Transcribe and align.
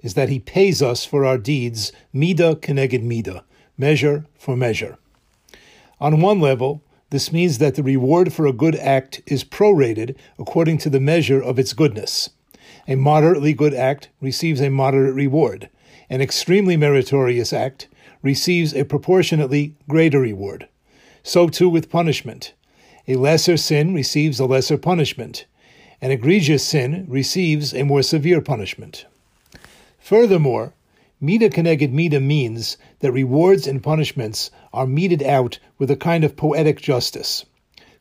is 0.00 0.14
that 0.14 0.28
he 0.28 0.38
pays 0.38 0.82
us 0.82 1.04
for 1.04 1.24
our 1.24 1.38
deeds, 1.38 1.92
mida 2.12 2.54
keneged 2.56 3.02
mida, 3.02 3.44
measure 3.76 4.26
for 4.38 4.56
measure. 4.56 4.98
On 6.00 6.20
one 6.20 6.40
level, 6.40 6.82
this 7.10 7.32
means 7.32 7.58
that 7.58 7.74
the 7.74 7.82
reward 7.82 8.32
for 8.32 8.46
a 8.46 8.52
good 8.52 8.76
act 8.76 9.22
is 9.26 9.44
prorated 9.44 10.16
according 10.38 10.78
to 10.78 10.90
the 10.90 11.00
measure 11.00 11.40
of 11.40 11.58
its 11.58 11.72
goodness. 11.72 12.30
A 12.88 12.96
moderately 12.96 13.52
good 13.52 13.74
act 13.74 14.08
receives 14.20 14.60
a 14.60 14.70
moderate 14.70 15.14
reward. 15.14 15.68
An 16.10 16.20
extremely 16.20 16.76
meritorious 16.76 17.52
act 17.52 17.88
receives 18.22 18.74
a 18.74 18.84
proportionately 18.84 19.74
greater 19.88 20.20
reward. 20.20 20.68
So 21.22 21.48
too 21.48 21.68
with 21.68 21.90
punishment. 21.90 22.52
A 23.08 23.16
lesser 23.16 23.56
sin 23.56 23.94
receives 23.94 24.40
a 24.40 24.46
lesser 24.46 24.76
punishment 24.76 25.46
an 26.00 26.10
egregious 26.10 26.66
sin 26.66 27.06
receives 27.08 27.72
a 27.72 27.82
more 27.82 28.02
severe 28.02 28.40
punishment. 28.40 29.06
Furthermore, 30.06 30.72
Mida 31.20 31.50
Keneged 31.50 31.90
Mida 31.90 32.20
means 32.20 32.76
that 33.00 33.10
rewards 33.10 33.66
and 33.66 33.82
punishments 33.82 34.52
are 34.72 34.86
meted 34.86 35.20
out 35.20 35.58
with 35.78 35.90
a 35.90 35.96
kind 35.96 36.22
of 36.22 36.36
poetic 36.36 36.80
justice. 36.80 37.44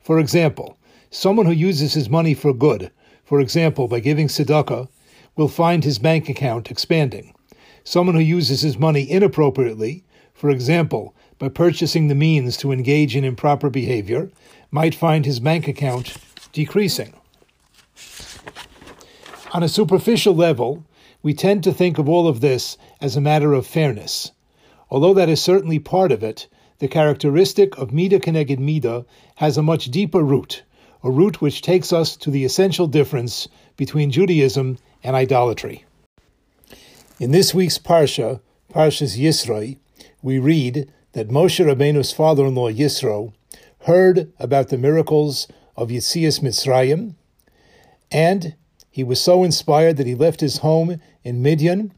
For 0.01 0.19
example, 0.19 0.77
someone 1.09 1.47
who 1.47 1.51
uses 1.51 1.95
his 1.95 2.07
money 2.07 2.35
for 2.35 2.53
good, 2.53 2.91
for 3.23 3.39
example 3.39 3.87
by 3.87 4.01
giving 4.01 4.27
tzedakah, 4.27 4.87
will 5.35 5.47
find 5.47 5.83
his 5.83 5.97
bank 5.97 6.29
account 6.29 6.69
expanding. 6.69 7.33
Someone 7.83 8.13
who 8.13 8.21
uses 8.21 8.61
his 8.61 8.77
money 8.77 9.09
inappropriately, 9.09 10.03
for 10.35 10.51
example 10.51 11.15
by 11.39 11.49
purchasing 11.49 12.07
the 12.07 12.13
means 12.13 12.55
to 12.57 12.71
engage 12.71 13.15
in 13.15 13.23
improper 13.23 13.71
behavior, 13.71 14.29
might 14.69 14.93
find 14.93 15.25
his 15.25 15.39
bank 15.39 15.67
account 15.67 16.17
decreasing. 16.53 17.15
On 19.53 19.63
a 19.63 19.67
superficial 19.67 20.35
level, 20.35 20.85
we 21.25 21.33
tend 21.33 21.63
to 21.63 21.73
think 21.73 21.97
of 21.97 22.07
all 22.07 22.27
of 22.27 22.39
this 22.39 22.77
as 23.01 23.15
a 23.15 23.21
matter 23.21 23.53
of 23.53 23.65
fairness. 23.65 24.31
Although 24.91 25.15
that 25.15 25.27
is 25.27 25.41
certainly 25.41 25.79
part 25.79 26.11
of 26.11 26.21
it, 26.21 26.47
the 26.77 26.87
characteristic 26.87 27.75
of 27.79 27.91
Mida 27.91 28.19
Keneged 28.19 28.59
Mida 28.59 29.07
has 29.37 29.57
a 29.57 29.63
much 29.63 29.85
deeper 29.85 30.21
root, 30.21 30.61
a 31.03 31.09
root 31.09 31.41
which 31.41 31.63
takes 31.63 31.91
us 31.91 32.15
to 32.17 32.29
the 32.29 32.45
essential 32.45 32.85
difference 32.85 33.47
between 33.75 34.11
Judaism 34.11 34.77
and 35.03 35.15
idolatry. 35.15 35.83
In 37.19 37.31
this 37.31 37.55
week's 37.55 37.79
Parsha, 37.79 38.39
Parshas 38.71 39.17
Yisro, 39.17 39.79
we 40.21 40.37
read 40.37 40.91
that 41.13 41.29
Moshe 41.29 41.65
Rabbeinu's 41.65 42.11
father-in-law 42.11 42.69
Yisro 42.69 43.33
heard 43.87 44.31
about 44.37 44.69
the 44.69 44.77
miracles 44.77 45.47
of 45.75 45.89
Yitzias 45.89 46.41
Mitzrayim, 46.41 47.15
and 48.11 48.53
he 48.91 49.03
was 49.03 49.19
so 49.19 49.43
inspired 49.43 49.97
that 49.97 50.07
he 50.07 50.13
left 50.13 50.39
his 50.39 50.59
home 50.59 51.01
in 51.25 51.41
Midian, 51.41 51.91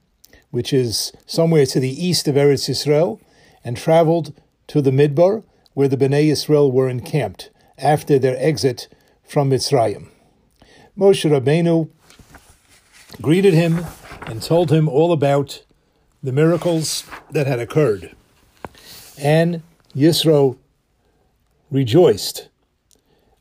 which 0.50 0.73
is 0.73 1.11
somewhere 1.28 1.67
to 1.67 1.80
the 1.80 2.03
east 2.03 2.28
of 2.28 2.36
Eretz 2.36 2.67
Yisrael, 2.67 3.20
and 3.64 3.78
traveled 3.78 4.33
to 4.67 4.81
the 4.81 4.92
Midbar, 4.92 5.43
where 5.73 5.89
the 5.89 5.98
Bnei 5.98 6.30
Yisrael 6.30 6.71
were 6.71 6.89
encamped 6.89 7.52
after 7.77 8.17
their 8.17 8.37
exit 8.39 8.87
from 9.23 9.52
Mitzrayim. 9.52 10.08
Moshe 10.98 11.30
Rabbeinu 11.30 11.89
greeted 13.21 13.54
him 13.54 13.86
and 14.26 14.42
told 14.42 14.71
him 14.71 14.87
all 14.89 15.11
about 15.11 15.64
the 16.23 16.32
miracles 16.32 17.04
that 17.32 17.45
had 17.45 17.60
occurred. 17.60 18.16
And 19.20 19.61
Yisro 19.95 20.58
rejoiced. 21.70 22.48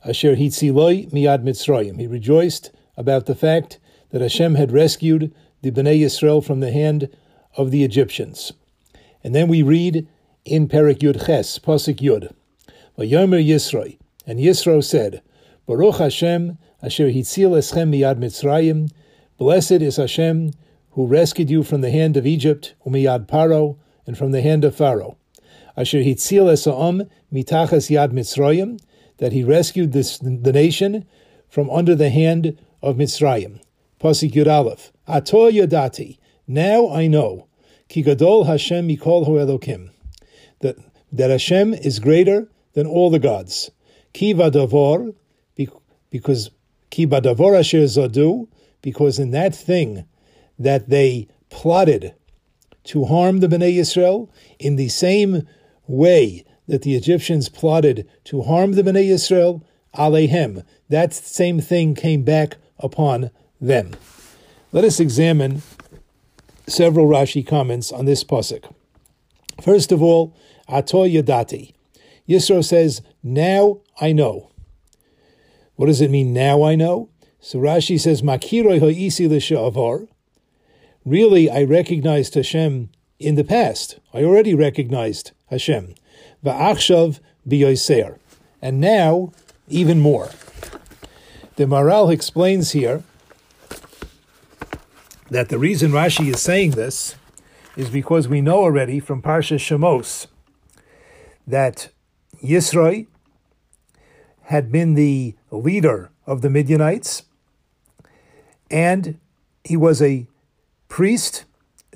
Asher 0.04 0.36
hitziloi 0.36 1.10
miad 1.12 1.42
Mitzrayim. 1.42 1.98
He 1.98 2.06
rejoiced 2.06 2.70
about 2.96 3.26
the 3.26 3.34
fact 3.34 3.78
that 4.10 4.20
Hashem 4.20 4.56
had 4.56 4.72
rescued 4.72 5.34
the 5.66 5.82
Bnei 5.82 6.00
Yisrael 6.00 6.44
from 6.44 6.60
the 6.60 6.70
hand 6.70 7.08
of 7.56 7.72
the 7.72 7.82
Egyptians. 7.82 8.52
And 9.24 9.34
then 9.34 9.48
we 9.48 9.62
read 9.62 10.06
in 10.44 10.68
Perik 10.68 10.98
Yud 10.98 11.26
Ches, 11.26 11.58
Pasuk 11.58 11.96
Yud, 11.96 12.32
Vayomer 12.96 13.44
Yisro, 13.44 13.98
and 14.26 14.38
Yisro 14.38 14.82
said, 14.82 15.22
Baruch 15.66 15.96
Hashem, 15.96 16.58
Asher 16.80 17.08
Hitzil 17.08 17.58
Eschem 17.58 17.90
miyad 17.90 18.18
Mitzrayim, 18.18 18.92
Blessed 19.38 19.72
is 19.72 19.96
Hashem, 19.96 20.52
who 20.90 21.06
rescued 21.06 21.50
you 21.50 21.64
from 21.64 21.80
the 21.80 21.90
hand 21.90 22.16
of 22.16 22.26
Egypt, 22.26 22.74
umiyad 22.86 23.26
Paro, 23.26 23.76
and 24.06 24.16
from 24.16 24.30
the 24.30 24.42
hand 24.42 24.64
of 24.64 24.76
Pharaoh. 24.76 25.16
Asher 25.76 25.98
Hitzil 25.98 26.44
Esa'am 26.44 27.10
mitachas 27.32 27.90
yad 27.90 28.12
Mitzrayim, 28.12 28.80
that 29.18 29.32
he 29.32 29.42
rescued 29.42 29.92
this, 29.92 30.18
the 30.18 30.52
nation 30.52 31.04
from 31.48 31.68
under 31.70 31.96
the 31.96 32.10
hand 32.10 32.56
of 32.82 32.96
Mitzrayim. 32.96 33.58
Pasik 34.00 34.32
Yud 34.32 34.46
Aleph. 34.46 34.92
Ato 35.06 35.50
Yadati. 35.50 36.18
Now 36.46 36.88
I 36.90 37.06
know. 37.06 37.46
Ki 37.88 38.02
Gadol 38.02 38.44
Hashem 38.44 38.88
Mikol 38.88 39.26
Hu 39.26 39.32
Elokim. 39.32 39.90
That, 40.60 40.76
that 41.12 41.30
Hashem 41.30 41.74
is 41.74 41.98
greater 41.98 42.48
than 42.74 42.86
all 42.86 43.10
the 43.10 43.18
gods. 43.18 43.70
Ki 44.12 44.34
Vadavor, 44.34 45.14
because 46.10 46.50
Ki 46.90 47.06
Badavor 47.06 47.58
Asher 47.58 47.84
Zadu, 47.84 48.48
because 48.82 49.18
in 49.18 49.30
that 49.32 49.54
thing 49.54 50.06
that 50.58 50.88
they 50.88 51.28
plotted 51.50 52.14
to 52.84 53.04
harm 53.04 53.40
the 53.40 53.48
Bnei 53.48 53.76
Yisrael, 53.76 54.28
in 54.58 54.76
the 54.76 54.88
same 54.88 55.46
way 55.86 56.44
that 56.68 56.82
the 56.82 56.94
Egyptians 56.94 57.48
plotted 57.48 58.08
to 58.24 58.42
harm 58.42 58.72
the 58.72 58.82
Bnei 58.82 59.08
Yisrael, 59.08 59.62
Alehem, 59.94 60.64
that 60.88 61.12
same 61.12 61.60
thing 61.60 61.94
came 61.94 62.22
back 62.22 62.56
upon 62.78 63.30
them. 63.60 63.92
Let 64.72 64.84
us 64.84 65.00
examine 65.00 65.62
several 66.66 67.06
Rashi 67.08 67.46
comments 67.46 67.92
on 67.92 68.04
this 68.04 68.24
pasuk. 68.24 68.72
First 69.62 69.92
of 69.92 70.02
all, 70.02 70.36
Ato 70.68 71.04
Yadati. 71.04 71.72
Yisro 72.28 72.64
says, 72.64 73.02
Now 73.22 73.80
I 74.00 74.12
know. 74.12 74.50
What 75.76 75.86
does 75.86 76.00
it 76.00 76.10
mean, 76.10 76.32
now 76.32 76.62
I 76.62 76.74
know? 76.74 77.10
So 77.40 77.58
Rashi 77.58 78.00
says, 78.00 78.22
Makiroi 78.22 78.80
ha'isi 78.80 79.28
l'sha'avar. 79.28 80.08
Really, 81.04 81.48
I 81.48 81.62
recognized 81.62 82.34
Hashem 82.34 82.90
in 83.18 83.36
the 83.36 83.44
past. 83.44 84.00
I 84.12 84.24
already 84.24 84.54
recognized 84.54 85.32
Hashem. 85.50 85.94
Va'achshav 86.44 87.20
biyoser. 87.48 88.18
And 88.60 88.80
now, 88.80 89.32
even 89.68 90.00
more. 90.00 90.30
The 91.56 91.64
Maharal 91.64 92.12
explains 92.12 92.72
here 92.72 93.04
that 95.30 95.48
the 95.48 95.58
reason 95.58 95.90
Rashi 95.90 96.32
is 96.32 96.40
saying 96.40 96.72
this 96.72 97.16
is 97.76 97.90
because 97.90 98.28
we 98.28 98.40
know 98.40 98.58
already 98.58 99.00
from 99.00 99.22
Parsha 99.22 99.56
Shemos 99.56 100.26
that 101.46 101.90
Yisroi 102.42 103.06
had 104.44 104.70
been 104.70 104.94
the 104.94 105.34
leader 105.50 106.10
of 106.26 106.42
the 106.42 106.50
Midianites, 106.50 107.24
and 108.70 109.18
he 109.64 109.76
was 109.76 110.00
a 110.00 110.26
priest 110.88 111.44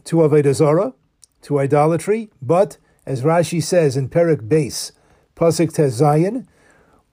to 0.05 0.17
Avodah 0.17 0.55
Zarah, 0.55 0.95
to 1.43 1.59
idolatry, 1.59 2.31
but 2.43 2.77
as 3.07 3.23
Rashi 3.23 3.63
says 3.63 3.97
in 3.97 4.09
Perik 4.09 4.49
Base, 4.49 4.93
Pasuk 5.37 5.73
Tezayin, 5.73 6.47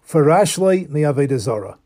Farashloi 0.06 0.90
mi 0.90 1.02
Avodah 1.02 1.40
Zarah 1.40 1.78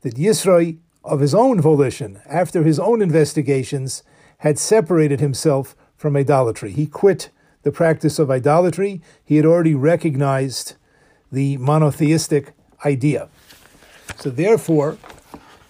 that 0.00 0.16
Yisro, 0.16 0.78
of 1.04 1.20
his 1.20 1.34
own 1.34 1.60
volition, 1.60 2.20
after 2.26 2.62
his 2.62 2.78
own 2.78 3.02
investigations, 3.02 4.02
had 4.38 4.58
separated 4.58 5.20
himself 5.20 5.76
from 5.96 6.16
idolatry. 6.16 6.72
He 6.72 6.86
quit 6.86 7.30
the 7.62 7.72
practice 7.72 8.18
of 8.18 8.30
idolatry. 8.30 9.00
He 9.24 9.36
had 9.36 9.46
already 9.46 9.74
recognized 9.74 10.74
the 11.30 11.56
monotheistic 11.58 12.52
idea. 12.84 13.28
So, 14.18 14.30
therefore, 14.30 14.98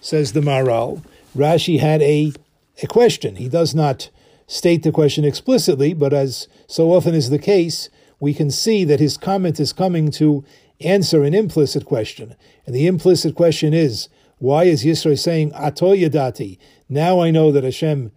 says 0.01 0.33
the 0.33 0.41
Maharal, 0.41 1.03
Rashi 1.35 1.79
had 1.79 2.01
a, 2.01 2.33
a 2.81 2.87
question. 2.87 3.37
He 3.37 3.49
does 3.49 3.73
not 3.73 4.09
state 4.47 4.83
the 4.83 4.91
question 4.91 5.25
explicitly, 5.25 5.93
but 5.93 6.13
as 6.13 6.47
so 6.67 6.91
often 6.91 7.15
is 7.15 7.29
the 7.29 7.39
case, 7.39 7.89
we 8.19 8.33
can 8.33 8.51
see 8.51 8.83
that 8.83 8.99
his 8.99 9.17
comment 9.17 9.59
is 9.59 9.73
coming 9.73 10.11
to 10.11 10.43
answer 10.81 11.23
an 11.23 11.33
implicit 11.33 11.85
question. 11.85 12.35
And 12.65 12.75
the 12.75 12.87
implicit 12.87 13.35
question 13.35 13.73
is 13.73 14.09
why 14.37 14.65
is 14.65 14.83
Yisro 14.83 15.17
saying 15.17 15.53
Ato 15.53 15.95
Yadati? 15.95 16.57
Now 16.89 17.19
I 17.19 17.31
know 17.31 17.51
that 17.51 17.63
Hashem 17.63 18.11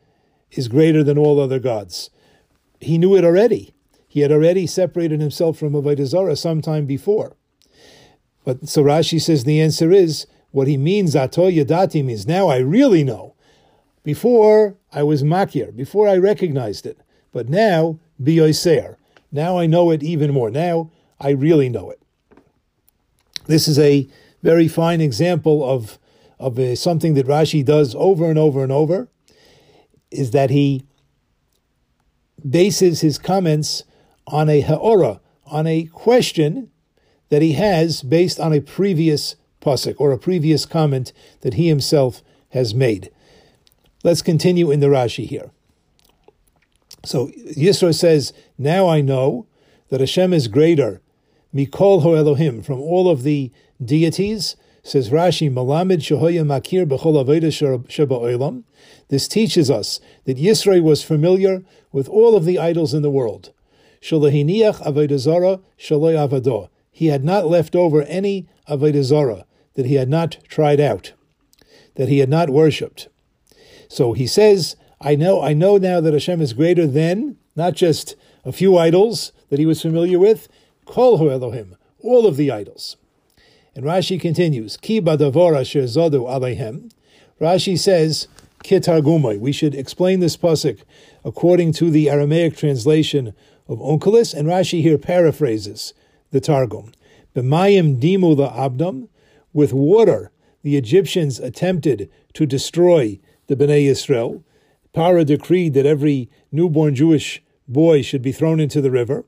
is 0.50 0.68
greater 0.68 1.04
than 1.04 1.18
all 1.18 1.40
other 1.40 1.58
gods. 1.58 2.10
He 2.80 2.98
knew 2.98 3.16
it 3.16 3.24
already. 3.24 3.74
He 4.08 4.20
had 4.20 4.32
already 4.32 4.66
separated 4.66 5.20
himself 5.20 5.58
from 5.58 5.72
Avodah 5.72 6.06
Zarah 6.06 6.36
sometime 6.36 6.86
before. 6.86 7.36
But 8.44 8.68
so 8.68 8.82
Rashi 8.82 9.20
says 9.20 9.44
the 9.44 9.60
answer 9.60 9.92
is 9.92 10.26
what 10.50 10.68
he 10.68 10.76
means, 10.76 11.14
Ato 11.14 11.50
Yadati 11.50 12.04
means 12.04 12.26
now 12.26 12.48
I 12.48 12.58
really 12.58 13.04
know. 13.04 13.34
Before 14.02 14.76
I 14.92 15.02
was 15.02 15.22
makir, 15.22 15.76
before 15.76 16.08
I 16.08 16.16
recognized 16.16 16.86
it. 16.86 16.98
But 17.30 17.50
now, 17.50 17.98
biyoser. 18.20 18.96
Now 19.30 19.58
I 19.58 19.66
know 19.66 19.90
it 19.90 20.02
even 20.02 20.32
more. 20.32 20.50
Now 20.50 20.90
I 21.20 21.30
really 21.30 21.68
know 21.68 21.90
it. 21.90 22.00
This 23.46 23.68
is 23.68 23.78
a 23.78 24.08
very 24.42 24.68
fine 24.68 25.00
example 25.00 25.68
of, 25.68 25.98
of 26.38 26.58
a, 26.58 26.76
something 26.76 27.14
that 27.14 27.26
Rashi 27.26 27.64
does 27.64 27.94
over 27.94 28.28
and 28.28 28.38
over 28.38 28.62
and 28.62 28.72
over, 28.72 29.08
is 30.10 30.30
that 30.30 30.50
he 30.50 30.84
bases 32.48 33.00
his 33.00 33.18
comments 33.18 33.84
on 34.26 34.48
a 34.48 34.60
ha'ora, 34.60 35.20
on 35.46 35.66
a 35.66 35.84
question 35.86 36.70
that 37.30 37.42
he 37.42 37.52
has 37.52 38.02
based 38.02 38.38
on 38.38 38.52
a 38.52 38.60
previous 38.60 39.36
pasuk 39.60 39.96
or 39.98 40.12
a 40.12 40.18
previous 40.18 40.64
comment 40.64 41.12
that 41.40 41.54
he 41.54 41.68
himself 41.68 42.22
has 42.50 42.74
made. 42.74 43.10
Let's 44.04 44.22
continue 44.22 44.70
in 44.70 44.80
the 44.80 44.86
Rashi 44.86 45.26
here. 45.26 45.50
So 47.04 47.28
Yisro 47.56 47.94
says, 47.94 48.32
Now 48.56 48.88
I 48.88 49.00
know 49.00 49.46
that 49.88 50.00
Hashem 50.00 50.32
is 50.32 50.48
greater, 50.48 51.00
Mikol 51.54 52.02
Ho 52.02 52.14
Elohim, 52.14 52.62
from 52.62 52.80
all 52.80 53.10
of 53.10 53.22
the 53.22 53.50
deities. 53.82 54.56
Says 54.88 55.10
Rashi, 55.10 55.52
Malamed 55.52 55.98
Shehoya 55.98 56.46
Makir 56.46 56.86
B'chol 56.88 57.22
Aveda 57.22 57.52
Sheba 57.90 58.14
Olam. 58.14 58.62
This 59.08 59.28
teaches 59.28 59.70
us 59.70 60.00
that 60.24 60.38
Yisro 60.38 60.80
was 60.82 61.02
familiar 61.02 61.62
with 61.92 62.08
all 62.08 62.34
of 62.34 62.46
the 62.46 62.58
idols 62.58 62.94
in 62.94 63.02
the 63.02 63.10
world. 63.10 63.52
Shalahiniach 64.00 64.80
Avodah 64.82 65.18
Zara 65.18 65.60
Shaloi 65.78 66.16
Avado. 66.16 66.70
He 66.90 67.08
had 67.08 67.22
not 67.22 67.46
left 67.46 67.76
over 67.76 68.00
any 68.04 68.48
Avodah 68.66 69.02
Zara 69.02 69.44
that 69.74 69.84
he 69.84 69.96
had 69.96 70.08
not 70.08 70.38
tried 70.48 70.80
out, 70.80 71.12
that 71.96 72.08
he 72.08 72.20
had 72.20 72.30
not 72.30 72.48
worshipped. 72.48 73.08
So 73.88 74.14
he 74.14 74.26
says, 74.26 74.74
I 75.02 75.16
know, 75.16 75.42
I 75.42 75.52
know 75.52 75.76
now 75.76 76.00
that 76.00 76.14
Hashem 76.14 76.40
is 76.40 76.54
greater 76.54 76.86
than 76.86 77.36
not 77.54 77.74
just 77.74 78.16
a 78.42 78.52
few 78.52 78.78
idols 78.78 79.32
that 79.50 79.58
he 79.58 79.66
was 79.66 79.82
familiar 79.82 80.18
with, 80.18 80.48
Kol 80.86 81.18
Hu 81.18 81.30
Elohim, 81.30 81.76
all 82.00 82.26
of 82.26 82.38
the 82.38 82.50
idols. 82.50 82.96
And 83.78 83.86
Rashi 83.86 84.20
continues, 84.20 84.76
Ki 84.76 85.00
badavor 85.00 85.56
asher 85.56 85.84
zodu 85.84 86.26
alehem. 86.28 86.90
Rashi 87.40 87.78
says, 87.78 88.26
Kitargumai. 88.64 89.38
We 89.38 89.52
should 89.52 89.72
explain 89.72 90.18
this 90.18 90.36
pasuk 90.36 90.80
according 91.24 91.74
to 91.74 91.88
the 91.88 92.10
Aramaic 92.10 92.56
translation 92.56 93.34
of 93.68 93.78
Onkelos, 93.78 94.34
and 94.34 94.48
Rashi 94.48 94.82
here 94.82 94.98
paraphrases 94.98 95.94
the 96.32 96.40
Targum. 96.40 96.90
B'mayim 97.36 98.00
dimu 98.00 98.34
abdam. 98.52 99.06
With 99.52 99.72
water, 99.72 100.32
the 100.64 100.76
Egyptians 100.76 101.38
attempted 101.38 102.10
to 102.32 102.46
destroy 102.46 103.20
the 103.46 103.54
Bnei 103.54 103.86
Yisrael. 103.86 104.42
Paro 104.92 105.24
decreed 105.24 105.74
that 105.74 105.86
every 105.86 106.28
newborn 106.50 106.96
Jewish 106.96 107.44
boy 107.68 108.02
should 108.02 108.22
be 108.22 108.32
thrown 108.32 108.58
into 108.58 108.80
the 108.80 108.90
river. 108.90 109.24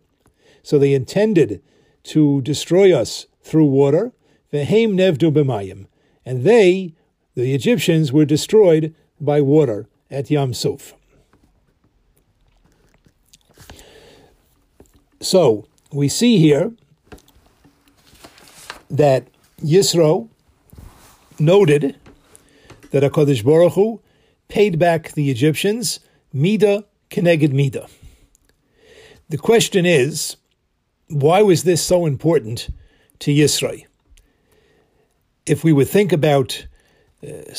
So 0.64 0.76
they 0.76 0.92
intended 0.92 1.62
to 2.02 2.40
destroy 2.42 2.92
us 2.92 3.26
through 3.44 3.66
water. 3.66 4.10
Vehem 4.52 4.94
nevdu 4.94 5.32
b'mayim. 5.32 5.86
And 6.24 6.44
they, 6.44 6.94
the 7.34 7.54
Egyptians, 7.54 8.12
were 8.12 8.24
destroyed 8.24 8.94
by 9.20 9.40
water 9.40 9.88
at 10.10 10.30
Yam 10.30 10.52
Suf. 10.54 10.94
So 15.20 15.66
we 15.92 16.08
see 16.08 16.38
here 16.38 16.72
that 18.88 19.28
Yisro 19.62 20.28
noted 21.38 21.96
that 22.90 23.02
HaKadosh 23.02 23.44
Baruch 23.44 23.74
Hu 23.74 24.00
paid 24.48 24.78
back 24.78 25.12
the 25.12 25.30
Egyptians 25.30 26.00
Mida 26.32 26.84
Keneged 27.10 27.52
Mida. 27.52 27.86
The 29.28 29.38
question 29.38 29.86
is, 29.86 30.36
why 31.08 31.42
was 31.42 31.62
this 31.64 31.82
so 31.82 32.06
important 32.06 32.68
to 33.20 33.30
Yisro? 33.32 33.84
If 35.50 35.64
we 35.64 35.72
would 35.72 35.88
think 35.88 36.12
about, 36.12 36.64
uh, 37.26 37.52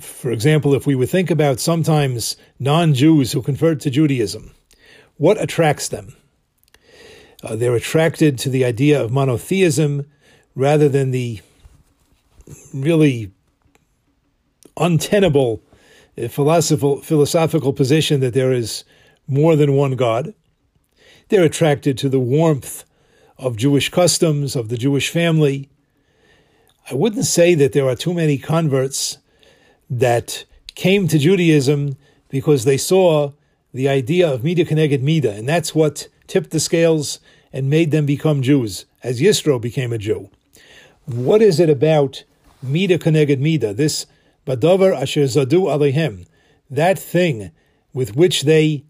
for 0.00 0.32
example, 0.32 0.74
if 0.74 0.84
we 0.84 0.96
would 0.96 1.10
think 1.10 1.30
about 1.30 1.60
sometimes 1.60 2.36
non-Jews 2.58 3.30
who 3.30 3.40
convert 3.40 3.78
to 3.82 3.90
Judaism, 3.90 4.50
what 5.16 5.40
attracts 5.40 5.86
them? 5.86 6.16
Uh, 7.40 7.54
they're 7.54 7.76
attracted 7.76 8.36
to 8.40 8.48
the 8.48 8.64
idea 8.64 9.00
of 9.00 9.12
monotheism 9.12 10.06
rather 10.56 10.88
than 10.88 11.12
the 11.12 11.40
really 12.74 13.30
untenable 14.76 15.62
uh, 16.18 16.26
philosophical, 16.26 17.00
philosophical 17.00 17.72
position 17.72 18.18
that 18.18 18.34
there 18.34 18.52
is 18.52 18.82
more 19.28 19.54
than 19.54 19.74
one 19.74 19.94
God. 19.94 20.34
They're 21.28 21.44
attracted 21.44 21.96
to 21.98 22.08
the 22.08 22.18
warmth 22.18 22.84
of 23.38 23.56
Jewish 23.56 23.88
customs, 23.88 24.56
of 24.56 24.68
the 24.68 24.76
Jewish 24.76 25.10
family. 25.10 25.68
I 26.88 26.94
wouldn't 26.94 27.24
say 27.24 27.54
that 27.54 27.72
there 27.72 27.88
are 27.88 27.96
too 27.96 28.14
many 28.14 28.38
converts 28.38 29.18
that 29.88 30.44
came 30.74 31.08
to 31.08 31.18
Judaism 31.18 31.96
because 32.28 32.64
they 32.64 32.76
saw 32.76 33.32
the 33.72 33.88
idea 33.88 34.32
of 34.32 34.44
Mida 34.44 34.64
Keneged 34.64 35.02
Mida, 35.02 35.32
and 35.32 35.48
that's 35.48 35.74
what 35.74 36.08
tipped 36.26 36.50
the 36.50 36.60
scales 36.60 37.20
and 37.52 37.68
made 37.68 37.90
them 37.90 38.06
become 38.06 38.42
Jews, 38.42 38.86
as 39.02 39.20
Yisro 39.20 39.60
became 39.60 39.92
a 39.92 39.98
Jew. 39.98 40.30
What 41.06 41.42
is 41.42 41.58
it 41.58 41.68
about 41.68 42.24
Mida 42.62 42.98
Keneged 42.98 43.40
Mida, 43.40 43.74
this 43.74 44.06
Badavar 44.46 44.94
Asher 44.94 45.24
Zadu 45.24 45.66
Alehem, 45.66 46.26
that 46.70 46.98
thing 46.98 47.50
with 47.92 48.14
which 48.14 48.42
they 48.42 48.84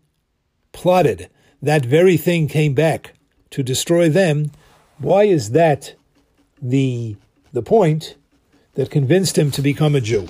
plotted, 0.72 1.28
that 1.62 1.84
very 1.84 2.16
thing 2.16 2.48
came 2.48 2.74
back 2.74 3.14
to 3.50 3.62
destroy 3.62 4.08
them. 4.08 4.50
Why 4.98 5.24
is 5.24 5.50
that 5.50 5.94
the, 6.60 7.16
the 7.52 7.62
point 7.62 8.16
that 8.74 8.90
convinced 8.90 9.36
him 9.36 9.50
to 9.52 9.62
become 9.62 9.94
a 9.94 10.00
Jew? 10.00 10.26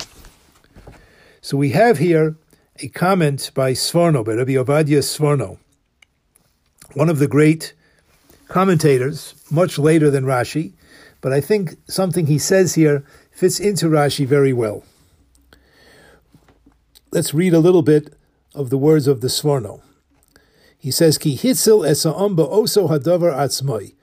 So 1.41 1.57
we 1.57 1.71
have 1.71 1.97
here 1.97 2.35
a 2.79 2.87
comment 2.87 3.51
by 3.53 3.73
Sforno, 3.73 4.25
by 4.25 4.33
Rabbi 4.33 4.53
Ovadia 4.53 4.99
Sforno, 4.99 5.57
one 6.93 7.09
of 7.09 7.19
the 7.19 7.27
great 7.27 7.73
commentators, 8.47 9.35
much 9.49 9.79
later 9.79 10.09
than 10.09 10.25
Rashi, 10.25 10.73
but 11.21 11.31
I 11.31 11.39
think 11.39 11.75
something 11.87 12.25
he 12.25 12.39
says 12.39 12.75
here 12.75 13.05
fits 13.31 13.59
into 13.59 13.87
Rashi 13.87 14.25
very 14.25 14.53
well. 14.53 14.83
Let's 17.11 17.33
read 17.33 17.53
a 17.53 17.59
little 17.59 17.81
bit 17.81 18.13
of 18.55 18.69
the 18.69 18.77
words 18.77 19.07
of 19.07 19.21
the 19.21 19.27
Sforno. 19.27 19.81
He 20.77 20.91
says, 20.91 21.17
Ki 21.17 21.37
hitzil 21.37 21.87
esa'am 21.87 22.35
oso 22.35 22.89
hadavar 22.89 23.33
atzmoi. 23.35 23.93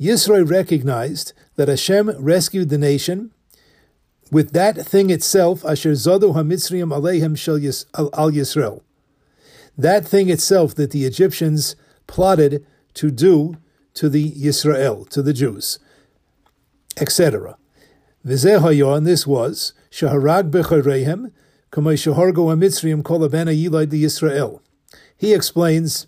Yisro 0.00 0.48
recognized 0.48 1.32
that 1.56 1.68
Hashem 1.68 2.10
rescued 2.18 2.68
the 2.68 2.78
nation 2.78 3.32
with 4.30 4.52
that 4.52 4.76
thing 4.76 5.10
itself, 5.10 5.64
asher 5.64 5.92
zadu 5.92 6.34
hamitzriim 6.34 6.88
aleihem 6.96 7.36
shel 7.36 7.56
al 8.14 8.30
Yisrael. 8.30 8.80
That 9.76 10.06
thing 10.06 10.30
itself 10.30 10.74
that 10.76 10.90
the 10.90 11.04
Egyptians 11.04 11.76
plotted 12.06 12.66
to 12.94 13.10
do 13.10 13.56
to 13.94 14.08
the 14.08 14.32
Yisrael, 14.32 15.08
to 15.10 15.22
the 15.22 15.32
Jews, 15.32 15.78
etc. 16.98 17.56
V'zeh 18.26 18.96
and 18.96 19.06
this 19.06 19.26
was, 19.26 19.74
shaharag 19.90 20.50
becharehem, 20.50 21.32
Kamei 21.72 21.94
Shahargo 21.94 22.54
HaMitzrayim 22.54 23.02
Kol 23.02 23.24
Abana 23.24 23.52
Yilad 23.52 23.86
Yisrael. 23.86 24.60
he 25.16 25.32
explains, 25.32 26.06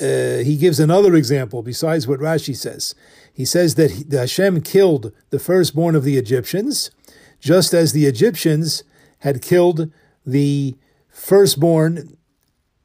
uh, 0.00 0.38
he 0.38 0.56
gives 0.56 0.80
another 0.80 1.14
example 1.14 1.62
besides 1.62 2.06
what 2.06 2.20
Rashi 2.20 2.56
says. 2.56 2.94
He 3.32 3.44
says 3.44 3.74
that 3.76 4.06
Hashem 4.10 4.62
killed 4.62 5.12
the 5.30 5.38
firstborn 5.38 5.94
of 5.94 6.04
the 6.04 6.16
Egyptians, 6.16 6.90
just 7.38 7.72
as 7.72 7.92
the 7.92 8.06
Egyptians 8.06 8.82
had 9.20 9.42
killed 9.42 9.92
the 10.24 10.76
firstborn 11.08 12.16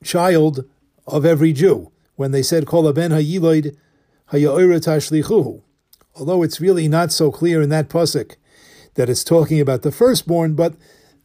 child 0.04 0.66
of 1.08 1.26
every 1.26 1.54
Jew 1.54 1.92
when 2.16 2.32
they 2.32 2.44
said 2.44 2.68
Kol 2.68 2.92
ben 2.94 3.12
hayiloid 3.12 3.76
tashlichuhu. 4.30 5.62
Although 6.16 6.44
it's 6.44 6.62
really 6.62 6.88
not 6.88 7.12
so 7.12 7.32
clear 7.32 7.62
in 7.62 7.70
that 7.70 7.90
pasuk 7.90 8.36
that 8.96 9.10
it's 9.10 9.24
talking 9.24 9.60
about 9.60 9.82
the 9.82 9.92
firstborn, 9.92 10.54
but 10.54 10.76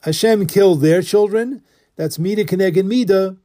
Hashem 0.03 0.47
killed 0.47 0.81
their 0.81 1.03
children. 1.03 1.63
That's 1.97 2.19
Mida 2.19 2.45
Keneged 2.45 2.85
Mida, 2.85 3.37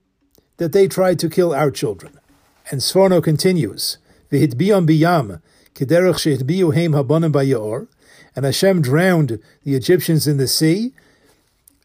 that 0.58 0.74
they 0.74 0.88
tried 0.88 1.18
to 1.20 1.30
kill 1.30 1.54
our 1.54 1.72
children. 1.72 2.20
And 2.70 2.82
Sforno 2.82 3.24
continues, 3.24 3.98
and 8.36 8.46
Hashem 8.46 8.82
drowned 8.82 9.40
the 9.64 9.76
Egyptians 9.76 10.28
in 10.28 10.38
the 10.38 10.48
sea, 10.48 10.94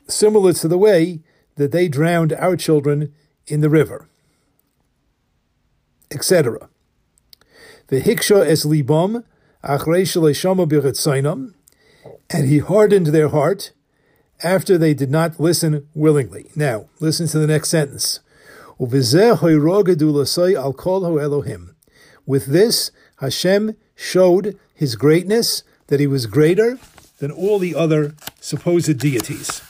similar 0.06 0.52
to 0.52 0.68
the 0.68 0.78
way 0.78 1.20
that 1.56 1.72
they 1.72 1.88
drowned 1.88 2.32
our 2.34 2.56
children 2.56 3.12
in 3.46 3.60
the 3.60 3.70
river, 3.70 4.08
etc. 6.10 6.68
Vehiksha 7.88 8.46
es 8.46 8.64
libom 8.64 9.24
and 12.30 12.48
he 12.48 12.58
hardened 12.58 13.06
their 13.08 13.28
heart 13.28 13.72
after 14.42 14.78
they 14.78 14.94
did 14.94 15.10
not 15.10 15.40
listen 15.40 15.88
willingly. 15.94 16.50
Now, 16.54 16.86
listen 17.00 17.26
to 17.28 17.38
the 17.38 17.46
next 17.46 17.70
sentence. 17.70 18.20
With 18.78 18.92
this, 22.46 22.90
Hashem 23.18 23.76
showed 23.94 24.58
his 24.74 24.96
greatness, 24.96 25.62
that 25.86 26.00
he 26.00 26.06
was 26.06 26.26
greater 26.26 26.78
than 27.18 27.30
all 27.30 27.58
the 27.58 27.74
other 27.74 28.14
supposed 28.40 28.98
deities. 28.98 29.62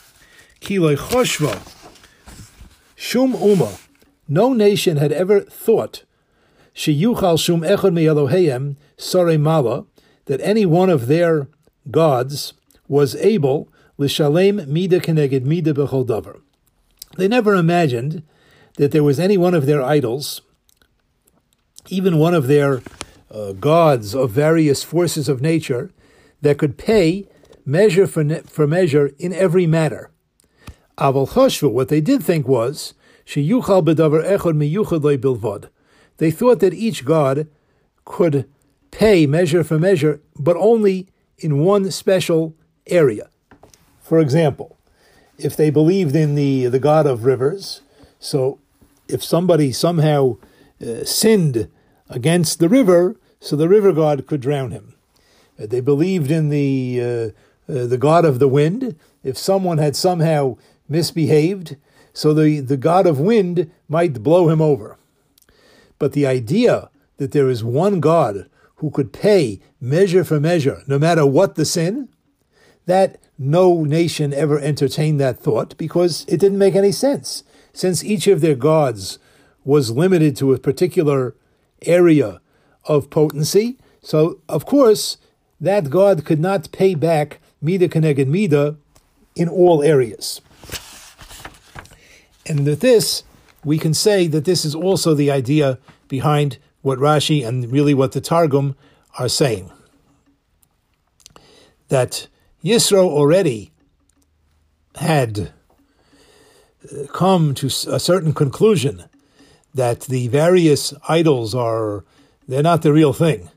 choshva, 0.60 1.60
shum 2.96 3.34
uma, 3.34 3.78
no 4.26 4.52
nation 4.52 4.96
had 4.96 5.12
ever 5.12 5.42
thought, 5.42 6.02
sheyuchal 6.74 7.38
shum 7.38 7.60
echad 7.60 7.92
me'eloheim 7.92 8.76
sare 8.96 9.38
mala, 9.38 9.84
that 10.24 10.40
any 10.40 10.66
one 10.66 10.90
of 10.90 11.06
their 11.06 11.46
gods 11.92 12.54
was 12.88 13.14
able 13.16 13.68
l'shalem 13.98 14.64
mida 14.66 14.98
keneged 14.98 15.44
mida 15.44 15.72
b'chol. 15.72 16.40
They 17.16 17.28
never 17.28 17.54
imagined 17.54 18.24
that 18.76 18.92
there 18.92 19.02
was 19.02 19.18
any 19.18 19.36
one 19.36 19.54
of 19.54 19.66
their 19.66 19.82
idols, 19.82 20.42
even 21.88 22.18
one 22.18 22.34
of 22.34 22.46
their 22.46 22.82
uh, 23.30 23.52
gods 23.52 24.14
of 24.14 24.30
various 24.30 24.82
forces 24.82 25.28
of 25.28 25.40
nature, 25.40 25.90
that 26.42 26.58
could 26.58 26.78
pay 26.78 27.28
measure 27.64 28.06
for, 28.06 28.22
ne- 28.22 28.40
for 28.42 28.66
measure 28.66 29.10
in 29.18 29.32
every 29.32 29.66
matter. 29.66 30.10
Aval 30.98 31.28
choshvu, 31.28 31.70
what 31.70 31.88
they 31.88 32.00
did 32.00 32.22
think 32.22 32.46
was, 32.46 32.94
sheyuchal 33.26 33.82
miyuchad 33.82 35.18
bilvad. 35.18 35.68
They 36.18 36.30
thought 36.30 36.60
that 36.60 36.74
each 36.74 37.04
god 37.04 37.48
could 38.04 38.48
pay 38.90 39.26
measure 39.26 39.64
for 39.64 39.78
measure, 39.78 40.20
but 40.38 40.56
only 40.56 41.08
in 41.38 41.58
one 41.58 41.90
special 41.90 42.54
area. 42.86 43.28
For 44.00 44.20
example, 44.20 44.78
if 45.36 45.56
they 45.56 45.68
believed 45.68 46.14
in 46.14 46.34
the, 46.34 46.66
the 46.66 46.78
god 46.78 47.06
of 47.06 47.24
rivers, 47.24 47.82
so 48.18 48.58
if 49.08 49.22
somebody 49.22 49.72
somehow 49.72 50.36
uh, 50.80 51.04
sinned 51.04 51.68
against 52.08 52.58
the 52.58 52.68
river, 52.68 53.16
so 53.40 53.56
the 53.56 53.68
river 53.68 53.92
god 53.92 54.26
could 54.26 54.40
drown 54.40 54.70
him. 54.70 54.94
Uh, 55.60 55.66
they 55.66 55.80
believed 55.80 56.30
in 56.30 56.48
the 56.48 57.00
uh, 57.00 57.72
uh, 57.72 57.86
the 57.86 57.98
god 57.98 58.24
of 58.24 58.38
the 58.38 58.48
wind. 58.48 58.96
If 59.22 59.36
someone 59.36 59.78
had 59.78 59.96
somehow 59.96 60.56
misbehaved, 60.88 61.76
so 62.12 62.32
the, 62.32 62.60
the 62.60 62.76
god 62.76 63.06
of 63.06 63.18
wind 63.18 63.70
might 63.88 64.22
blow 64.22 64.48
him 64.48 64.60
over. 64.60 64.98
But 65.98 66.12
the 66.12 66.26
idea 66.26 66.90
that 67.16 67.32
there 67.32 67.48
is 67.48 67.64
one 67.64 68.00
God 68.00 68.48
who 68.76 68.90
could 68.90 69.12
pay 69.12 69.60
measure 69.80 70.24
for 70.24 70.38
measure, 70.38 70.82
no 70.86 70.98
matter 70.98 71.24
what 71.26 71.54
the 71.54 71.64
sin, 71.64 72.08
that 72.84 73.18
no 73.38 73.82
nation 73.84 74.32
ever 74.32 74.58
entertained 74.58 75.20
that 75.20 75.38
thought 75.38 75.76
because 75.76 76.24
it 76.28 76.38
didn't 76.38 76.58
make 76.58 76.74
any 76.74 76.92
sense. 76.92 77.42
Since 77.76 78.02
each 78.02 78.26
of 78.26 78.40
their 78.40 78.54
gods 78.54 79.18
was 79.62 79.90
limited 79.90 80.34
to 80.36 80.54
a 80.54 80.58
particular 80.58 81.36
area 81.82 82.40
of 82.86 83.10
potency, 83.10 83.76
so 84.00 84.40
of 84.48 84.64
course 84.64 85.18
that 85.60 85.90
God 85.90 86.24
could 86.24 86.40
not 86.40 86.72
pay 86.72 86.94
back 86.94 87.38
Mida 87.60 87.86
Keneged 87.86 88.28
Mida 88.28 88.78
in 89.34 89.46
all 89.46 89.82
areas. 89.82 90.40
And 92.46 92.64
with 92.64 92.80
this, 92.80 93.24
we 93.62 93.76
can 93.76 93.92
say 93.92 94.26
that 94.26 94.46
this 94.46 94.64
is 94.64 94.74
also 94.74 95.12
the 95.12 95.30
idea 95.30 95.78
behind 96.08 96.56
what 96.80 96.98
Rashi 96.98 97.46
and 97.46 97.70
really 97.70 97.92
what 97.92 98.12
the 98.12 98.22
Targum 98.22 98.74
are 99.18 99.28
saying. 99.28 99.70
That 101.88 102.28
Yisro 102.64 103.06
already 103.06 103.70
had 104.94 105.52
come 107.12 107.54
to 107.54 107.66
a 107.66 108.00
certain 108.00 108.32
conclusion 108.32 109.04
that 109.74 110.02
the 110.02 110.28
various 110.28 110.94
idols 111.08 111.54
are, 111.54 112.04
they're 112.48 112.62
not 112.62 112.82
the 112.82 112.92
real 112.92 113.12
thing. 113.12 113.50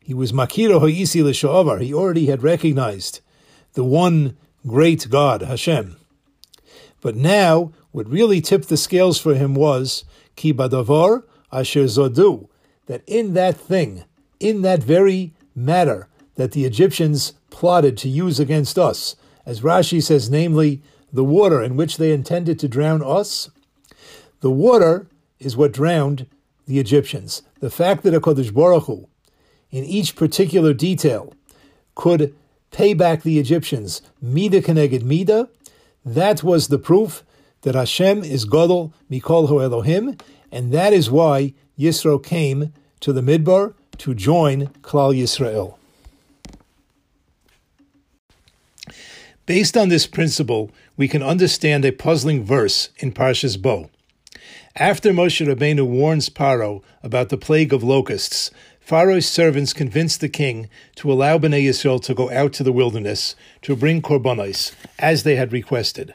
He 0.00 0.14
was 0.14 0.32
Makiro 0.32 0.80
Ho'isi 0.80 1.22
L'Sha'avar. 1.22 1.80
He 1.80 1.92
already 1.92 2.26
had 2.26 2.42
recognized 2.42 3.20
the 3.72 3.84
one 3.84 4.36
great 4.66 5.08
God, 5.10 5.42
Hashem. 5.42 5.96
But 7.00 7.16
now, 7.16 7.72
what 7.92 8.08
really 8.08 8.40
tipped 8.40 8.68
the 8.68 8.76
scales 8.76 9.18
for 9.18 9.34
him 9.34 9.54
was 9.54 10.04
Ki 10.36 10.52
Badavar 10.52 11.24
Asher 11.52 11.84
Zodu, 11.84 12.48
that 12.86 13.02
in 13.06 13.34
that 13.34 13.56
thing, 13.56 14.04
in 14.38 14.62
that 14.62 14.82
very 14.82 15.32
matter 15.54 16.08
that 16.34 16.52
the 16.52 16.64
Egyptians 16.64 17.32
plotted 17.50 17.96
to 17.98 18.08
use 18.08 18.38
against 18.38 18.78
us, 18.78 19.16
as 19.44 19.60
Rashi 19.60 20.02
says, 20.02 20.28
namely, 20.28 20.82
the 21.16 21.24
water 21.24 21.62
in 21.62 21.76
which 21.76 21.96
they 21.96 22.12
intended 22.12 22.58
to 22.58 22.68
drown 22.68 23.02
us, 23.02 23.50
the 24.40 24.50
water 24.50 25.06
is 25.38 25.56
what 25.56 25.72
drowned 25.72 26.26
the 26.66 26.78
Egyptians. 26.78 27.42
The 27.60 27.70
fact 27.70 28.02
that 28.02 28.12
HaKadosh 28.12 28.52
Baruch 28.52 28.84
Hu, 28.84 29.08
in 29.70 29.84
each 29.84 30.14
particular 30.14 30.74
detail, 30.74 31.32
could 31.94 32.34
pay 32.70 32.92
back 32.92 33.22
the 33.22 33.38
Egyptians, 33.38 34.02
Mida 34.20 34.60
Keneged 34.60 35.02
Mida, 35.02 35.48
that 36.04 36.42
was 36.42 36.68
the 36.68 36.78
proof 36.78 37.24
that 37.62 37.74
Hashem 37.74 38.22
is 38.22 38.44
Godel 38.44 38.92
Mikol 39.10 39.48
Ho 39.48 39.58
Elohim, 39.58 40.18
and 40.52 40.70
that 40.72 40.92
is 40.92 41.10
why 41.10 41.54
Yisro 41.78 42.22
came 42.22 42.74
to 43.00 43.14
the 43.14 43.22
Midbar 43.22 43.72
to 43.98 44.14
join 44.14 44.66
Klal 44.82 45.16
Yisrael. 45.16 45.76
Based 49.46 49.76
on 49.76 49.88
this 49.88 50.06
principle, 50.08 50.72
we 50.96 51.08
can 51.08 51.22
understand 51.22 51.84
a 51.84 51.92
puzzling 51.92 52.44
verse 52.44 52.90
in 52.98 53.12
Parshas 53.12 53.60
Bo. 53.60 53.90
After 54.76 55.12
Moshe 55.12 55.46
Rabbeinu 55.46 55.86
warns 55.86 56.28
Paro 56.28 56.82
about 57.02 57.28
the 57.28 57.38
plague 57.38 57.72
of 57.72 57.82
locusts, 57.82 58.50
Pharaoh's 58.80 59.26
servants 59.26 59.72
convinced 59.72 60.20
the 60.20 60.28
king 60.28 60.68
to 60.96 61.10
allow 61.10 61.38
Bnei 61.38 61.64
Yisrael 61.64 62.00
to 62.02 62.14
go 62.14 62.30
out 62.30 62.52
to 62.52 62.62
the 62.62 62.72
wilderness 62.72 63.34
to 63.62 63.74
bring 63.74 64.00
korbanos, 64.00 64.74
as 64.98 65.22
they 65.22 65.36
had 65.36 65.52
requested. 65.52 66.14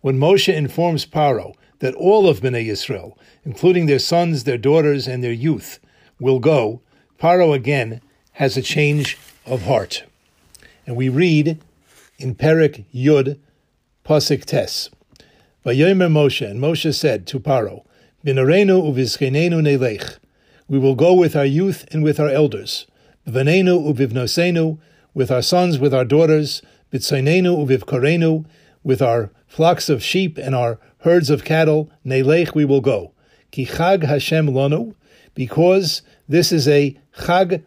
When 0.00 0.18
Moshe 0.18 0.52
informs 0.52 1.06
Paro 1.06 1.54
that 1.78 1.94
all 1.94 2.28
of 2.28 2.40
Bnei 2.40 2.66
Yisrael, 2.66 3.16
including 3.44 3.86
their 3.86 3.98
sons, 3.98 4.44
their 4.44 4.58
daughters, 4.58 5.08
and 5.08 5.24
their 5.24 5.32
youth, 5.32 5.78
will 6.20 6.40
go, 6.40 6.82
Paro 7.18 7.54
again 7.54 8.00
has 8.32 8.56
a 8.56 8.62
change 8.62 9.16
of 9.46 9.62
heart. 9.62 10.04
And 10.86 10.96
we 10.96 11.08
read 11.08 11.58
in 12.18 12.34
Perik 12.34 12.84
Yud, 12.94 13.38
Pasik 14.04 14.44
Tes, 14.44 14.90
Vayomer 15.64 16.12
Moshe, 16.12 16.46
and 16.46 16.60
Moshe 16.60 16.94
said 16.94 17.26
to 17.26 17.40
Paro, 17.40 17.86
Binarenu 18.22 18.82
uvizchenenu 18.82 19.62
nelech, 19.62 20.18
we 20.68 20.78
will 20.78 20.94
go 20.94 21.14
with 21.14 21.34
our 21.34 21.46
youth 21.46 21.86
and 21.90 22.04
with 22.04 22.20
our 22.20 22.28
elders. 22.28 22.86
B'vanenu 23.26 23.94
ubivnosenu, 23.94 24.78
with 25.14 25.30
our 25.30 25.40
sons, 25.40 25.78
with 25.78 25.94
our 25.94 26.04
daughters. 26.04 26.60
B'tzainenu 26.92 27.66
ubivkorenu, 27.66 28.44
with 28.82 29.00
our 29.00 29.30
flocks 29.46 29.88
of 29.88 30.02
sheep 30.02 30.36
and 30.36 30.54
our 30.54 30.78
herds 30.98 31.30
of 31.30 31.42
cattle. 31.42 31.90
Nelech, 32.04 32.54
we 32.54 32.66
will 32.66 32.82
go. 32.82 33.12
Ki 33.52 33.64
chag 33.64 34.02
Hashem 34.02 34.48
lonu, 34.48 34.94
because 35.34 36.02
this 36.28 36.52
is 36.52 36.68
a 36.68 36.94
chag, 37.20 37.62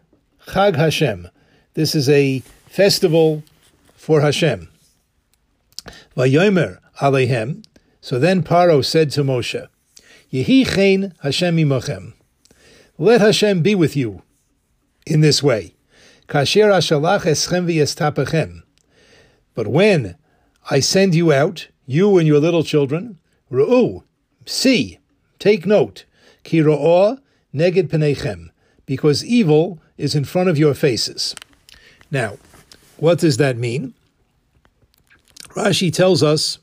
chag 0.46 0.75
Hashem. 0.75 1.29
This 1.74 1.96
is 1.96 2.08
a 2.08 2.44
festival 2.67 3.41
for 3.96 4.22
Hashem. 4.22 4.70
Vayomer 6.15 6.79
alehem. 7.00 7.63
So 8.01 8.20
then 8.20 8.44
Paro 8.44 8.84
said 8.84 9.12
to 9.12 9.24
Moshe, 9.24 9.67
Yehi 10.32 10.65
chen 10.65 11.13
Hashem 11.22 11.58
imochem. 11.58 12.13
Let 12.98 13.22
Hashem 13.22 13.62
be 13.62 13.75
with 13.75 13.96
you 13.96 14.22
in 15.06 15.22
this 15.22 15.41
way. 15.44 15.75
Kasher 16.27 16.70
ashalach 16.72 17.22
eschem 17.22 17.65
v'yestapechem. 17.65 18.63
But 19.53 19.67
when 19.67 20.15
I 20.70 20.79
send 20.79 21.15
you 21.15 21.32
out, 21.32 21.67
you 21.86 22.17
and 22.17 22.27
your 22.27 22.39
little 22.39 22.63
children, 22.63 23.17
ru'u, 23.51 24.03
see, 24.46 25.00
take 25.39 25.65
note, 25.65 26.06
ki 26.44 26.62
ro'ah 26.62 27.20
neged 27.56 27.88
penechem, 27.88 28.50
because 28.86 29.24
evil 29.24 29.79
is 29.98 30.15
in 30.15 30.25
front 30.25 30.50
of 30.50 30.58
your 30.58 30.74
faces. 30.74 31.36
Now, 32.12 32.38
what 32.98 33.20
does 33.20 33.38
that 33.38 33.58
mean? 33.58 33.94
Rashi 35.57 35.91
tells 35.91 36.21
us 36.21 36.59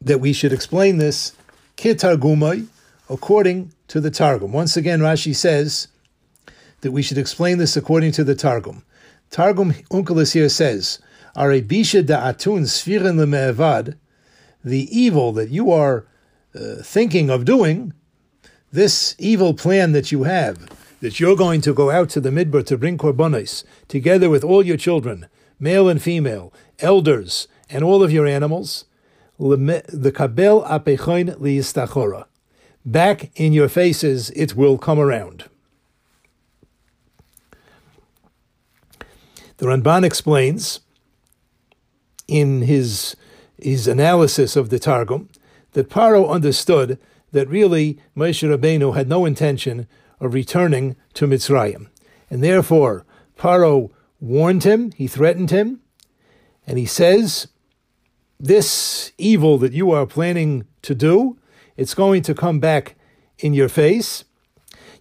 that 0.00 0.20
we 0.20 0.32
should 0.32 0.52
explain 0.52 0.98
this 0.98 1.32
kitargumai, 1.76 2.68
according 3.08 3.72
to 3.88 4.00
the 4.00 4.12
Targum. 4.12 4.52
Once 4.52 4.76
again, 4.76 5.00
Rashi 5.00 5.34
says 5.34 5.88
that 6.82 6.92
we 6.92 7.02
should 7.02 7.18
explain 7.18 7.58
this 7.58 7.76
according 7.76 8.12
to 8.12 8.22
the 8.22 8.36
Targum. 8.36 8.84
Targum 9.30 9.72
Onkelos 9.90 10.34
here 10.34 10.48
says, 10.48 11.00
Are 11.34 11.50
bisha 11.50 12.06
da 12.06 12.32
atun 12.32 12.62
sfirin 12.62 13.16
leme'evad, 13.16 13.96
the 14.64 14.86
evil 14.96 15.32
that 15.32 15.50
you 15.50 15.72
are 15.72 16.06
uh, 16.54 16.76
thinking 16.82 17.28
of 17.28 17.44
doing, 17.44 17.92
this 18.72 19.16
evil 19.18 19.52
plan 19.52 19.90
that 19.92 20.12
you 20.12 20.22
have, 20.22 20.68
that 21.00 21.18
you're 21.18 21.36
going 21.36 21.60
to 21.62 21.74
go 21.74 21.90
out 21.90 22.08
to 22.10 22.20
the 22.20 22.30
midbar 22.30 22.64
to 22.66 22.78
bring 22.78 22.96
korbanos 22.96 23.64
together 23.88 24.30
with 24.30 24.44
all 24.44 24.64
your 24.64 24.76
children, 24.76 25.26
male 25.60 25.88
and 25.88 26.02
female, 26.02 26.52
elders, 26.80 27.46
and 27.68 27.84
all 27.84 28.02
of 28.02 28.10
your 28.10 28.26
animals, 28.26 28.86
the 29.38 30.12
kabel 30.14 30.64
apechoin 30.64 31.36
liyistachora. 31.38 32.24
Back 32.84 33.30
in 33.36 33.52
your 33.52 33.68
faces, 33.68 34.30
it 34.30 34.56
will 34.56 34.78
come 34.78 34.98
around. 34.98 35.44
The 39.58 39.66
Ramban 39.66 40.04
explains 40.04 40.80
in 42.26 42.62
his 42.62 43.14
his 43.58 43.86
analysis 43.86 44.56
of 44.56 44.70
the 44.70 44.78
Targum 44.78 45.28
that 45.72 45.90
Paro 45.90 46.30
understood 46.30 46.98
that 47.32 47.46
really 47.48 47.98
Moshe 48.16 48.48
Rabbeinu 48.48 48.94
had 48.94 49.06
no 49.06 49.26
intention 49.26 49.86
of 50.18 50.32
returning 50.32 50.96
to 51.12 51.26
Mitzrayim, 51.26 51.88
and 52.30 52.42
therefore 52.42 53.04
Paro 53.38 53.90
warned 54.20 54.64
him, 54.64 54.92
he 54.92 55.06
threatened 55.06 55.50
him, 55.50 55.80
and 56.66 56.78
he 56.78 56.86
says, 56.86 57.48
"This 58.38 59.12
evil 59.18 59.58
that 59.58 59.72
you 59.72 59.90
are 59.90 60.06
planning 60.06 60.66
to 60.82 60.94
do, 60.94 61.38
it's 61.76 61.94
going 61.94 62.22
to 62.22 62.34
come 62.34 62.60
back 62.60 62.96
in 63.38 63.54
your 63.54 63.68
face. 63.68 64.24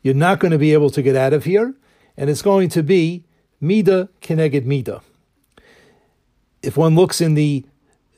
You're 0.01 0.13
not 0.13 0.39
going 0.39 0.51
to 0.51 0.57
be 0.57 0.73
able 0.73 0.89
to 0.91 1.01
get 1.01 1.15
out 1.15 1.33
of 1.33 1.43
here, 1.43 1.75
and 2.15 2.29
it's 2.29 2.41
going 2.41 2.69
to 2.69 2.83
be 2.83 3.25
Mida 3.59 4.09
Keneged 4.21 4.65
Mida." 4.65 5.01
If 6.61 6.77
one 6.77 6.95
looks 6.95 7.21
in 7.21 7.35
the 7.35 7.65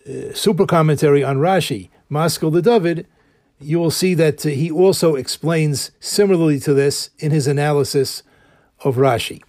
uh, 0.08 0.34
super 0.34 0.66
commentary 0.66 1.24
on 1.24 1.38
Rashi, 1.38 1.90
Maskil 2.10 2.52
L'David, 2.52 3.06
you 3.60 3.80
will 3.80 3.92
see 3.92 4.14
that 4.16 4.46
uh, 4.46 4.50
he 4.50 4.72
also 4.72 5.16
explains 5.16 5.92
similarly 6.00 6.60
to 6.60 6.74
this 6.74 7.12
in 7.20 7.32
his 7.32 7.48
analysis 7.48 8.24
of 8.84 8.96
Rashi. 8.96 9.44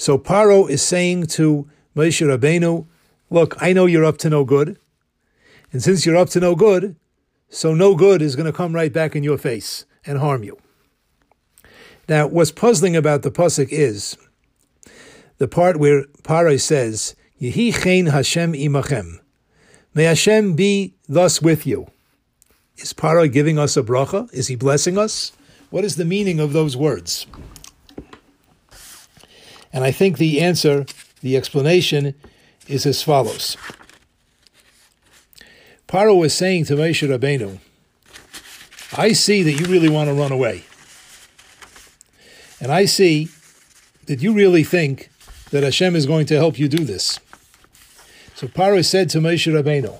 So 0.00 0.16
Paro 0.16 0.66
is 0.66 0.80
saying 0.80 1.26
to 1.36 1.68
Moshe 1.94 2.26
Rabbeinu, 2.26 2.86
look, 3.28 3.54
I 3.60 3.74
know 3.74 3.84
you're 3.84 4.06
up 4.06 4.16
to 4.18 4.30
no 4.30 4.44
good, 4.46 4.78
and 5.72 5.82
since 5.82 6.06
you're 6.06 6.16
up 6.16 6.30
to 6.30 6.40
no 6.40 6.54
good, 6.54 6.96
so 7.50 7.74
no 7.74 7.94
good 7.94 8.22
is 8.22 8.34
going 8.34 8.46
to 8.46 8.52
come 8.52 8.74
right 8.74 8.90
back 8.90 9.14
in 9.14 9.22
your 9.22 9.36
face 9.36 9.84
and 10.06 10.16
harm 10.16 10.42
you. 10.42 10.56
Now, 12.08 12.26
what's 12.28 12.50
puzzling 12.50 12.96
about 12.96 13.20
the 13.20 13.30
pasuk 13.30 13.68
is 13.68 14.16
the 15.36 15.46
part 15.46 15.76
where 15.76 16.04
Paro 16.22 16.58
says, 16.58 17.14
Yehi 17.38 17.82
chen 17.82 18.06
Hashem 18.06 18.54
imachem. 18.54 19.18
May 19.92 20.04
Hashem 20.04 20.54
be 20.54 20.94
thus 21.10 21.42
with 21.42 21.66
you. 21.66 21.88
Is 22.78 22.94
Paro 22.94 23.30
giving 23.30 23.58
us 23.58 23.76
a 23.76 23.82
bracha? 23.82 24.32
Is 24.32 24.46
he 24.46 24.56
blessing 24.56 24.96
us? 24.96 25.32
What 25.68 25.84
is 25.84 25.96
the 25.96 26.06
meaning 26.06 26.40
of 26.40 26.54
those 26.54 26.74
words? 26.74 27.26
And 29.72 29.84
I 29.84 29.92
think 29.92 30.18
the 30.18 30.40
answer, 30.40 30.86
the 31.20 31.36
explanation, 31.36 32.14
is 32.66 32.86
as 32.86 33.02
follows. 33.02 33.56
Paro 35.88 36.18
was 36.18 36.32
saying 36.32 36.64
to 36.66 36.74
Moshe 36.74 37.06
Rabbeinu, 37.08 37.58
I 38.96 39.12
see 39.12 39.42
that 39.42 39.52
you 39.52 39.66
really 39.66 39.88
want 39.88 40.08
to 40.08 40.14
run 40.14 40.32
away. 40.32 40.64
And 42.60 42.70
I 42.70 42.84
see 42.84 43.28
that 44.06 44.22
you 44.22 44.32
really 44.32 44.64
think 44.64 45.10
that 45.50 45.62
Hashem 45.62 45.96
is 45.96 46.06
going 46.06 46.26
to 46.26 46.36
help 46.36 46.58
you 46.58 46.68
do 46.68 46.84
this. 46.84 47.18
So 48.34 48.46
Paro 48.46 48.84
said 48.84 49.10
to 49.10 49.18
Moshe 49.18 49.52
Rabbeinu, 49.52 49.96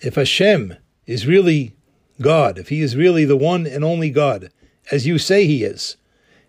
if 0.00 0.14
Hashem 0.14 0.76
is 1.06 1.26
really 1.26 1.74
God, 2.20 2.58
if 2.58 2.68
He 2.68 2.80
is 2.80 2.96
really 2.96 3.24
the 3.24 3.36
one 3.36 3.66
and 3.66 3.84
only 3.84 4.10
God, 4.10 4.50
as 4.90 5.06
you 5.06 5.18
say 5.18 5.46
He 5.46 5.64
is, 5.64 5.96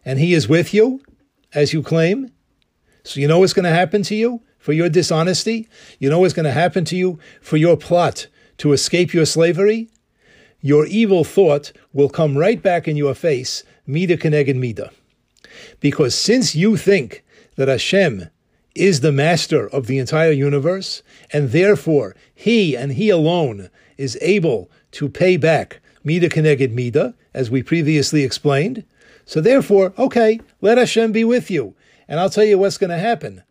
and 0.06 0.20
He 0.20 0.34
is 0.34 0.48
with 0.48 0.74
you, 0.74 1.02
as 1.54 1.74
you 1.74 1.84
claim, 1.84 2.32
so 3.04 3.20
you 3.20 3.28
know 3.28 3.40
what's 3.40 3.54
going 3.54 3.66
to 3.66 3.72
happen 3.72 4.04
to 4.04 4.16
you 4.16 4.42
for 4.60 4.74
your 4.74 4.90
dishonesty? 4.90 5.68
You 6.00 6.10
know 6.10 6.20
what's 6.20 6.34
going 6.34 6.46
to 6.46 6.52
happen 6.52 6.86
to 6.86 6.96
you 6.96 7.20
for 7.42 7.58
your 7.58 7.76
plot 7.78 8.28
to 8.58 8.74
escape 8.74 9.14
your 9.14 9.26
slavery? 9.26 9.90
Your 10.62 10.86
evil 10.86 11.24
thought 11.24 11.72
will 11.94 12.10
come 12.10 12.38
right 12.38 12.62
back 12.62 12.88
in 12.88 12.96
your 12.96 13.16
face, 13.16 13.64
mida 13.88 14.18
keneged 14.18 14.56
mida. 14.56 14.92
Because 15.80 16.14
since 16.14 16.56
you 16.56 16.78
think 16.78 17.24
that 17.56 17.68
Hashem 17.68 18.30
is 18.76 19.02
the 19.02 19.12
master 19.12 19.68
of 19.68 19.88
the 19.88 19.98
entire 19.98 20.32
universe, 20.32 21.02
and 21.34 21.50
therefore 21.50 22.16
he 22.34 22.78
and 22.78 22.94
he 22.94 23.10
alone 23.10 23.70
is 23.98 24.18
able 24.22 24.70
to 24.92 25.10
pay 25.10 25.38
back 25.38 25.82
Mida 26.04 26.30
Keneged 26.30 26.72
Mida, 26.72 27.14
as 27.34 27.52
we 27.52 27.64
previously 27.64 28.24
explained. 28.24 28.84
So 29.26 29.42
therefore, 29.42 29.94
okay, 29.98 30.40
let 30.62 30.78
Hashem 30.78 31.12
be 31.12 31.24
with 31.24 31.52
you, 31.52 31.76
and 32.08 32.20
I'll 32.20 32.30
tell 32.30 32.44
you 32.44 32.58
what's 32.58 32.78
going 32.78 32.90
to 32.90 32.98
happen. 32.98 33.44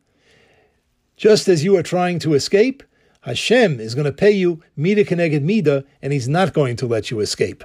Just 1.17 1.49
as 1.49 1.65
you 1.65 1.77
are 1.77 1.83
trying 1.83 2.19
to 2.21 2.35
escape, 2.35 2.83
Hashem 3.23 3.79
is 3.79 3.95
going 3.95 4.07
to 4.07 4.13
pay 4.13 4.31
you 4.31 4.63
Mida 4.77 5.05
Keneged 5.05 5.43
Mida, 5.43 5.85
and 6.01 6.13
he's 6.13 6.29
not 6.29 6.55
going 6.55 6.77
to 6.77 6.87
let 6.87 7.11
you 7.11 7.21
escape. 7.21 7.63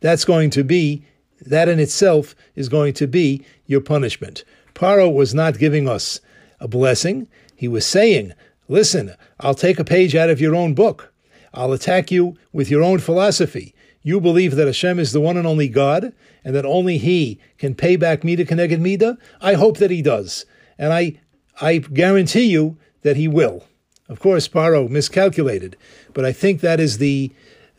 That's 0.00 0.24
going 0.24 0.50
to 0.50 0.64
be, 0.64 1.04
that 1.40 1.68
in 1.68 1.80
itself 1.80 2.34
is 2.54 2.68
going 2.68 2.92
to 2.94 3.06
be 3.06 3.44
your 3.66 3.80
punishment. 3.80 4.44
Paro 4.74 5.12
was 5.12 5.34
not 5.34 5.58
giving 5.58 5.88
us 5.88 6.20
a 6.60 6.68
blessing. 6.68 7.28
He 7.56 7.68
was 7.68 7.86
saying, 7.86 8.34
Listen, 8.68 9.14
I'll 9.40 9.54
take 9.54 9.78
a 9.78 9.84
page 9.84 10.14
out 10.14 10.30
of 10.30 10.40
your 10.40 10.54
own 10.54 10.74
book. 10.74 11.12
I'll 11.52 11.72
attack 11.72 12.10
you 12.10 12.36
with 12.52 12.70
your 12.70 12.84
own 12.84 12.98
philosophy. 13.00 13.74
You 14.02 14.20
believe 14.20 14.56
that 14.56 14.66
Hashem 14.66 14.98
is 14.98 15.12
the 15.12 15.20
one 15.20 15.36
and 15.36 15.46
only 15.46 15.68
God, 15.68 16.12
and 16.44 16.54
that 16.54 16.64
only 16.64 16.98
He 16.98 17.38
can 17.58 17.74
pay 17.74 17.96
back 17.96 18.24
Mida 18.24 18.44
Keneged 18.44 18.80
Mida? 18.80 19.18
I 19.40 19.54
hope 19.54 19.78
that 19.78 19.90
He 19.90 20.02
does. 20.02 20.46
And 20.78 20.92
I, 20.92 21.20
I 21.60 21.78
guarantee 21.78 22.44
you 22.46 22.78
that 23.02 23.16
He 23.16 23.28
will. 23.28 23.64
Of 24.08 24.18
course, 24.18 24.48
Paro 24.48 24.88
miscalculated, 24.88 25.76
but 26.14 26.24
I 26.24 26.32
think 26.32 26.62
that 26.62 26.80
is 26.80 26.98
the, 26.98 27.30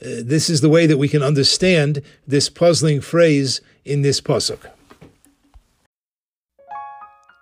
uh, 0.02 0.24
this 0.24 0.50
is 0.50 0.62
the 0.62 0.70
way 0.70 0.86
that 0.86 0.98
we 0.98 1.10
can 1.10 1.22
understand 1.22 2.02
this 2.26 2.50
puzzling 2.50 3.02
phrase 3.02 3.60
in 3.84 4.02
this 4.02 4.22
pasuk. 4.22 4.60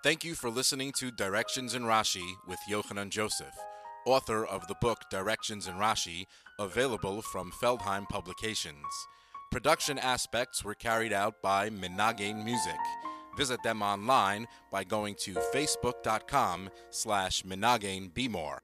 Thank 0.02 0.24
you 0.24 0.34
for 0.34 0.48
listening 0.50 0.92
to 0.96 1.10
Directions 1.10 1.74
in 1.74 1.82
Rashi 1.82 2.24
with 2.48 2.58
Yochanan 2.68 3.10
Joseph, 3.10 3.54
author 4.06 4.44
of 4.44 4.66
the 4.66 4.74
book 4.80 4.98
Directions 5.10 5.66
in 5.66 5.74
Rashi, 5.74 6.26
available 6.58 7.22
from 7.22 7.52
Feldheim 7.62 8.08
Publications. 8.08 8.86
Production 9.50 9.98
aspects 9.98 10.64
were 10.64 10.74
carried 10.74 11.12
out 11.12 11.42
by 11.42 11.70
Menagain 11.70 12.44
Music. 12.44 12.78
Visit 13.36 13.62
them 13.62 13.82
online 13.82 14.46
by 14.70 14.84
going 14.84 15.14
to 15.20 15.34
facebook.com 15.34 16.70
slash 16.90 17.44
More. 17.44 18.60